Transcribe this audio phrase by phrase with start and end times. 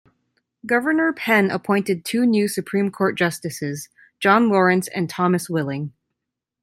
[0.65, 3.87] Governor Penn appointed two new Supreme Court justices,
[4.19, 5.93] John Lawrence and Thomas Willing.